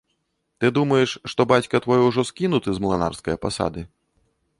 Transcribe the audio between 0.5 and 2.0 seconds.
Ты думаеш, што бацька твой